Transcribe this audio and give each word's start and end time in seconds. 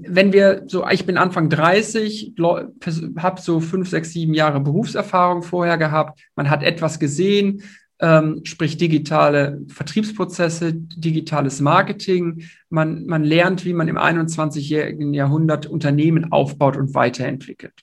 wenn 0.00 0.32
wir 0.32 0.64
so, 0.66 0.86
ich 0.88 1.06
bin 1.06 1.18
Anfang 1.18 1.48
30, 1.48 2.34
habe 2.38 3.40
so 3.40 3.60
fünf, 3.60 3.88
sechs, 3.88 4.12
sieben 4.12 4.34
Jahre 4.34 4.60
Berufserfahrung 4.60 5.42
vorher 5.42 5.78
gehabt, 5.78 6.20
man 6.36 6.50
hat 6.50 6.62
etwas 6.62 6.98
gesehen, 6.98 7.62
ähm, 8.00 8.40
sprich 8.44 8.76
digitale 8.76 9.62
Vertriebsprozesse, 9.68 10.72
digitales 10.74 11.60
Marketing. 11.60 12.42
Man, 12.68 13.06
man 13.06 13.22
lernt, 13.22 13.64
wie 13.64 13.74
man 13.74 13.86
im 13.86 13.96
21-jährigen 13.96 15.14
Jahrhundert 15.14 15.66
Unternehmen 15.66 16.32
aufbaut 16.32 16.76
und 16.76 16.94
weiterentwickelt. 16.94 17.74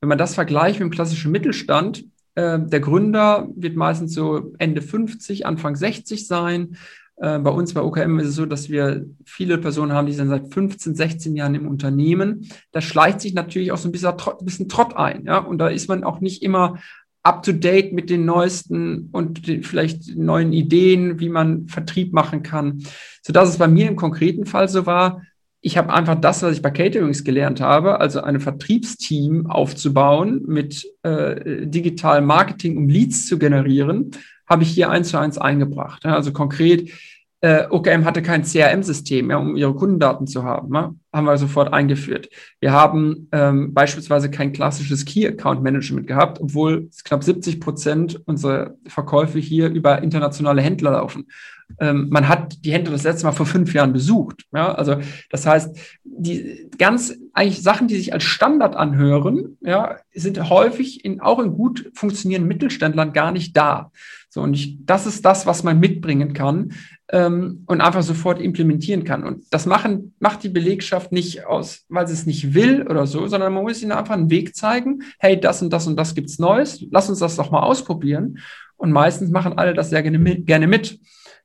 Wenn 0.00 0.08
man 0.08 0.18
das 0.18 0.34
vergleicht 0.34 0.78
mit 0.78 0.90
dem 0.90 0.94
klassischen 0.94 1.32
Mittelstand, 1.32 2.04
äh, 2.36 2.58
der 2.60 2.80
Gründer 2.80 3.48
wird 3.56 3.74
meistens 3.74 4.14
so 4.14 4.52
Ende 4.58 4.80
50, 4.80 5.44
Anfang 5.44 5.74
60 5.74 6.26
sein. 6.26 6.76
Äh, 7.16 7.38
bei 7.38 7.50
uns 7.50 7.74
bei 7.74 7.82
OKM 7.82 8.18
ist 8.18 8.28
es 8.28 8.34
so, 8.34 8.46
dass 8.46 8.68
wir 8.68 9.06
viele 9.24 9.58
Personen 9.58 9.92
haben, 9.92 10.06
die 10.06 10.12
sind 10.12 10.28
seit 10.28 10.52
15, 10.52 10.94
16 10.94 11.36
Jahren 11.36 11.54
im 11.54 11.68
Unternehmen. 11.68 12.48
Da 12.72 12.80
schleicht 12.80 13.20
sich 13.20 13.34
natürlich 13.34 13.72
auch 13.72 13.78
so 13.78 13.88
ein 13.88 13.92
bisschen, 13.92 14.12
ein 14.12 14.44
bisschen 14.44 14.68
Trott 14.68 14.96
ein. 14.96 15.24
Ja? 15.24 15.38
Und 15.38 15.58
da 15.58 15.68
ist 15.68 15.88
man 15.88 16.04
auch 16.04 16.20
nicht 16.20 16.42
immer 16.42 16.78
up-to-date 17.22 17.92
mit 17.92 18.10
den 18.10 18.26
neuesten 18.26 19.08
und 19.12 19.46
den 19.46 19.62
vielleicht 19.62 20.16
neuen 20.16 20.52
Ideen, 20.52 21.20
wie 21.20 21.30
man 21.30 21.68
Vertrieb 21.68 22.12
machen 22.12 22.42
kann. 22.42 22.82
So 23.22 23.32
dass 23.32 23.48
es 23.48 23.58
bei 23.58 23.68
mir 23.68 23.88
im 23.88 23.96
konkreten 23.96 24.44
Fall 24.44 24.68
so 24.68 24.84
war, 24.84 25.22
ich 25.66 25.78
habe 25.78 25.94
einfach 25.94 26.20
das, 26.20 26.42
was 26.42 26.52
ich 26.52 26.60
bei 26.60 26.70
Caterings 26.70 27.24
gelernt 27.24 27.62
habe, 27.62 27.98
also 27.98 28.20
ein 28.20 28.38
Vertriebsteam 28.38 29.46
aufzubauen 29.46 30.42
mit 30.46 30.86
äh, 31.02 31.66
digitalem 31.66 32.26
Marketing, 32.26 32.76
um 32.76 32.90
Leads 32.90 33.26
zu 33.26 33.38
generieren, 33.38 34.10
habe 34.46 34.62
ich 34.62 34.70
hier 34.70 34.90
eins 34.90 35.08
zu 35.08 35.18
eins 35.18 35.38
eingebracht. 35.38 36.04
Also 36.04 36.32
konkret, 36.32 36.90
äh, 37.44 37.66
OKM 37.68 38.06
hatte 38.06 38.22
kein 38.22 38.42
CRM-System, 38.42 39.30
ja, 39.30 39.36
um 39.36 39.54
ihre 39.54 39.74
Kundendaten 39.74 40.26
zu 40.26 40.44
haben. 40.44 40.74
Ja, 40.74 40.94
haben 41.12 41.26
wir 41.26 41.36
sofort 41.36 41.74
eingeführt. 41.74 42.30
Wir 42.58 42.72
haben 42.72 43.28
ähm, 43.32 43.74
beispielsweise 43.74 44.30
kein 44.30 44.54
klassisches 44.54 45.04
Key-Account-Management 45.04 46.06
gehabt, 46.06 46.40
obwohl 46.40 46.88
knapp 47.04 47.22
70 47.22 47.60
Prozent 47.60 48.22
unserer 48.24 48.76
Verkäufe 48.86 49.38
hier 49.38 49.68
über 49.68 50.00
internationale 50.00 50.62
Händler 50.62 50.92
laufen. 50.92 51.26
Ähm, 51.78 52.08
man 52.10 52.28
hat 52.28 52.64
die 52.64 52.72
Händler 52.72 52.92
das 52.92 53.02
letzte 53.02 53.26
Mal 53.26 53.32
vor 53.32 53.44
fünf 53.44 53.74
Jahren 53.74 53.92
besucht. 53.92 54.44
Ja, 54.54 54.74
also 54.74 54.96
das 55.28 55.44
heißt, 55.44 55.76
die 56.02 56.70
ganz 56.78 57.14
eigentlich 57.34 57.62
Sachen, 57.62 57.88
die 57.88 57.96
sich 57.96 58.14
als 58.14 58.24
Standard 58.24 58.74
anhören, 58.74 59.58
ja, 59.60 59.96
sind 60.14 60.48
häufig 60.48 61.04
in, 61.04 61.20
auch 61.20 61.40
in 61.40 61.52
gut 61.52 61.90
funktionierenden 61.94 62.48
Mittelständlern 62.48 63.12
gar 63.12 63.32
nicht 63.32 63.54
da. 63.54 63.90
So, 64.34 64.42
und 64.42 64.54
ich, 64.54 64.84
das 64.84 65.06
ist 65.06 65.24
das, 65.24 65.46
was 65.46 65.62
man 65.62 65.78
mitbringen 65.78 66.32
kann 66.32 66.72
ähm, 67.12 67.62
und 67.66 67.80
einfach 67.80 68.02
sofort 68.02 68.40
implementieren 68.40 69.04
kann. 69.04 69.22
Und 69.22 69.44
das 69.52 69.64
machen, 69.64 70.12
macht 70.18 70.42
die 70.42 70.48
Belegschaft 70.48 71.12
nicht 71.12 71.46
aus, 71.46 71.84
weil 71.88 72.08
sie 72.08 72.14
es 72.14 72.26
nicht 72.26 72.52
will 72.52 72.82
oder 72.82 73.06
so, 73.06 73.28
sondern 73.28 73.54
man 73.54 73.62
muss 73.62 73.80
ihnen 73.80 73.92
einfach 73.92 74.14
einen 74.14 74.30
Weg 74.30 74.56
zeigen, 74.56 75.04
hey, 75.20 75.38
das 75.38 75.62
und 75.62 75.72
das 75.72 75.86
und 75.86 75.94
das 75.94 76.16
gibt's 76.16 76.40
Neues, 76.40 76.84
lass 76.90 77.08
uns 77.08 77.20
das 77.20 77.36
doch 77.36 77.52
mal 77.52 77.60
ausprobieren. 77.60 78.38
Und 78.76 78.90
meistens 78.90 79.30
machen 79.30 79.56
alle 79.56 79.72
das 79.72 79.90
sehr 79.90 80.02
gerne 80.02 80.18
mit. 80.18 80.46
Gerne 80.46 80.66
mit. 80.66 80.98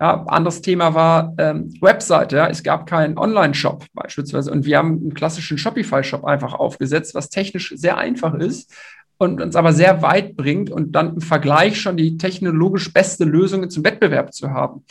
Ja, 0.00 0.24
anderes 0.28 0.62
Thema 0.62 0.94
war 0.94 1.34
ähm, 1.36 1.74
Webseite. 1.82 2.36
Ja. 2.36 2.48
Es 2.48 2.62
gab 2.62 2.86
keinen 2.86 3.18
Online-Shop 3.18 3.84
beispielsweise. 3.92 4.50
Und 4.50 4.64
wir 4.64 4.78
haben 4.78 4.92
einen 4.92 5.12
klassischen 5.12 5.58
Shopify-Shop 5.58 6.24
einfach 6.24 6.54
aufgesetzt, 6.54 7.14
was 7.14 7.28
technisch 7.28 7.74
sehr 7.76 7.98
einfach 7.98 8.32
ist 8.32 8.72
und 9.20 9.42
uns 9.42 9.54
aber 9.54 9.74
sehr 9.74 10.00
weit 10.00 10.34
bringt 10.34 10.70
und 10.70 10.92
dann 10.92 11.16
im 11.16 11.20
Vergleich 11.20 11.78
schon 11.78 11.98
die 11.98 12.16
technologisch 12.16 12.90
beste 12.90 13.24
Lösung 13.24 13.68
zum 13.68 13.84
Wettbewerb 13.84 14.32
zu 14.32 14.50
haben. 14.50 14.86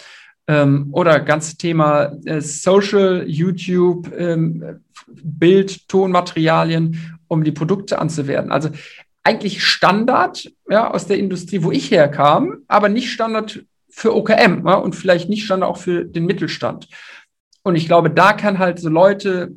Ähm, 0.47 0.89
oder 0.91 1.19
ganze 1.19 1.58
Thema 1.58 2.16
äh, 2.25 2.39
Social, 2.39 3.23
YouTube, 3.27 4.11
ähm, 4.16 4.81
Bild, 5.07 5.88
Tonmaterialien, 5.88 7.17
um 7.27 7.44
die 7.44 7.52
Produkte 7.52 7.97
anzuwerten. 7.97 8.52
Also 8.52 8.69
eigentlich 9.23 9.63
Standard 9.63 10.52
ja, 10.69 10.91
aus 10.91 11.07
der 11.07 11.17
Industrie, 11.17 11.63
wo 11.63 11.72
ich 11.72 11.89
herkam, 11.89 12.59
aber 12.67 12.88
nicht 12.88 13.12
Standard 13.12 13.66
für 13.89 14.16
OKM 14.16 14.68
ja, 14.68 14.75
und 14.75 14.95
vielleicht 14.95 15.28
nicht 15.28 15.44
Standard 15.44 15.72
auch 15.72 15.78
für 15.78 16.06
den 16.06 16.25
Mittelstand. 16.25 16.88
Und 17.63 17.75
ich 17.75 17.88
glaube, 17.88 18.12
da 18.12 18.34
kann 18.34 18.59
halt 18.59 18.78
so 18.78 18.89
Leute, 18.89 19.56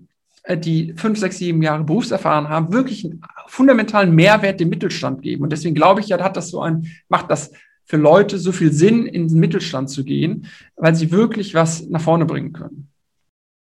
die 0.50 0.94
fünf, 0.96 1.18
sechs, 1.18 1.38
sieben 1.38 1.62
Jahre 1.62 1.84
Berufserfahrung 1.84 2.48
haben, 2.48 2.72
wirklich 2.72 3.04
einen 3.04 3.22
fundamentalen 3.46 4.14
Mehrwert 4.14 4.60
dem 4.60 4.68
Mittelstand 4.68 5.22
geben. 5.22 5.42
Und 5.42 5.50
deswegen 5.50 5.74
glaube 5.74 6.00
ich 6.00 6.08
ja, 6.08 6.22
hat 6.22 6.36
das 6.36 6.50
so 6.50 6.60
ein, 6.60 6.86
macht 7.08 7.30
das 7.30 7.52
für 7.84 7.96
Leute 7.96 8.38
so 8.38 8.52
viel 8.52 8.72
Sinn, 8.72 9.06
in 9.06 9.28
den 9.28 9.38
Mittelstand 9.38 9.90
zu 9.90 10.04
gehen, 10.04 10.46
weil 10.76 10.94
sie 10.94 11.10
wirklich 11.10 11.54
was 11.54 11.86
nach 11.88 12.00
vorne 12.00 12.26
bringen 12.26 12.52
können. 12.52 12.91